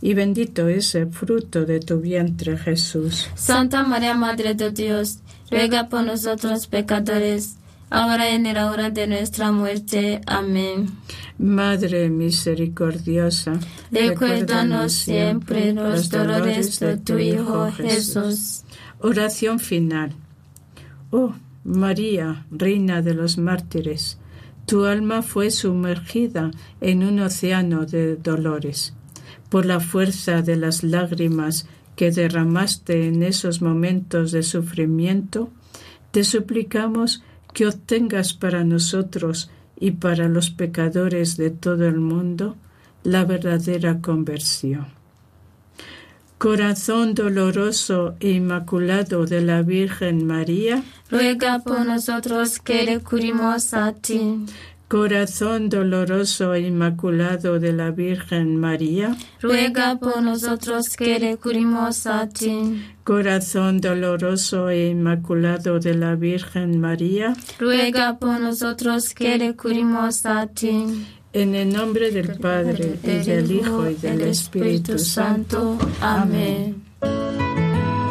y 0.00 0.14
bendito 0.14 0.68
es 0.68 0.94
el 0.94 1.10
fruto 1.10 1.64
de 1.64 1.80
tu 1.80 2.00
vientre 2.00 2.56
Jesús. 2.56 3.28
Santa 3.34 3.82
María, 3.82 4.14
Madre 4.14 4.54
de 4.54 4.70
Dios, 4.70 5.18
ruega 5.50 5.88
por 5.88 6.04
nosotros 6.04 6.66
pecadores, 6.66 7.56
ahora 7.90 8.30
y 8.30 8.34
en 8.34 8.54
la 8.54 8.70
hora 8.70 8.90
de 8.90 9.06
nuestra 9.06 9.50
muerte. 9.50 10.20
Amén. 10.26 10.90
Madre 11.38 12.10
misericordiosa, 12.10 13.58
Recuérdanos 13.90 14.92
siempre 14.92 15.72
los 15.72 16.10
dolores 16.10 16.80
de 16.80 16.96
tu 16.96 17.18
Hijo 17.18 17.70
Jesús. 17.72 18.64
Oración 19.00 19.60
final. 19.60 20.12
Oh 21.10 21.32
María, 21.64 22.46
Reina 22.50 23.02
de 23.02 23.14
los 23.14 23.36
mártires, 23.38 24.18
tu 24.66 24.84
alma 24.84 25.22
fue 25.22 25.50
sumergida 25.50 26.50
en 26.80 27.04
un 27.04 27.20
océano 27.20 27.86
de 27.86 28.16
dolores. 28.16 28.94
Por 29.48 29.66
la 29.66 29.80
fuerza 29.80 30.42
de 30.42 30.56
las 30.56 30.82
lágrimas 30.82 31.66
que 31.96 32.10
derramaste 32.10 33.08
en 33.08 33.22
esos 33.22 33.60
momentos 33.60 34.30
de 34.32 34.42
sufrimiento, 34.42 35.50
te 36.10 36.24
suplicamos 36.24 37.22
que 37.52 37.66
obtengas 37.66 38.34
para 38.34 38.64
nosotros 38.64 39.50
y 39.80 39.92
para 39.92 40.28
los 40.28 40.50
pecadores 40.50 41.36
de 41.36 41.50
todo 41.50 41.86
el 41.86 41.98
mundo 41.98 42.56
la 43.04 43.24
verdadera 43.24 44.00
conversión. 44.00 44.86
Corazón 46.38 47.14
doloroso 47.14 48.14
e 48.20 48.30
inmaculado 48.30 49.26
de 49.26 49.40
la 49.40 49.62
Virgen 49.62 50.24
María, 50.24 50.84
Ruega 51.10 51.58
por 51.60 51.84
nosotros 51.84 52.60
que 52.60 52.86
recurrimos 52.86 53.74
a 53.74 53.92
ti. 53.92 54.46
Corazón 54.88 55.68
doloroso 55.68 56.54
e 56.54 56.60
inmaculado 56.60 57.60
de 57.60 57.74
la 57.74 57.90
Virgen 57.90 58.56
María, 58.56 59.14
Ruega 59.42 59.98
por 59.98 60.22
nosotros 60.22 60.96
que 60.96 61.18
recurrimos 61.18 62.06
a 62.06 62.26
ti. 62.26 62.82
Corazón 63.04 63.82
doloroso 63.82 64.70
e 64.70 64.88
inmaculado 64.88 65.78
de 65.78 65.92
la 65.92 66.14
Virgen 66.14 66.80
María, 66.80 67.34
Ruega 67.58 68.18
por 68.18 68.40
nosotros 68.40 69.12
que 69.12 69.36
recurrimos 69.36 70.24
a 70.24 70.46
ti. 70.46 70.86
en 71.34 71.54
el 71.54 71.70
nombre 71.70 72.10
del 72.10 72.38
Padre 72.38 72.98
y 73.02 73.18
del 73.26 73.52
Hijo 73.52 73.90
y 73.90 73.94
del 73.94 74.22
Espíritu 74.22 74.98
Santo. 74.98 75.76
Amén. 76.00 76.82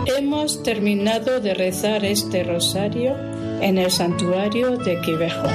Hemos 0.05 0.61
terminado 0.61 1.39
de 1.39 1.55
rezar 1.55 2.05
este 2.05 2.43
rosario 2.43 3.15
en 3.61 3.79
el 3.79 3.89
santuario 3.89 4.77
de 4.77 5.01
Quivejo. 5.01 5.47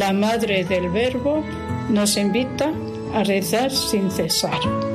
La 0.00 0.14
Madre 0.14 0.64
del 0.64 0.88
Verbo 0.88 1.44
nos 1.90 2.16
invita 2.16 2.72
a 3.12 3.22
rezar 3.22 3.70
sin 3.70 4.10
cesar. 4.10 4.89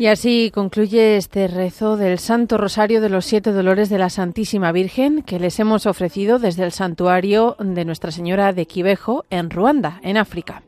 Y 0.00 0.06
así 0.06 0.50
concluye 0.50 1.18
este 1.18 1.46
rezo 1.46 1.98
del 1.98 2.18
Santo 2.18 2.56
Rosario 2.56 3.02
de 3.02 3.10
los 3.10 3.26
Siete 3.26 3.52
Dolores 3.52 3.90
de 3.90 3.98
la 3.98 4.08
Santísima 4.08 4.72
Virgen 4.72 5.22
que 5.22 5.38
les 5.38 5.60
hemos 5.60 5.84
ofrecido 5.84 6.38
desde 6.38 6.64
el 6.64 6.72
santuario 6.72 7.54
de 7.58 7.84
Nuestra 7.84 8.10
Señora 8.10 8.54
de 8.54 8.64
Quivejo 8.64 9.26
en 9.28 9.50
Ruanda, 9.50 10.00
en 10.02 10.16
África. 10.16 10.62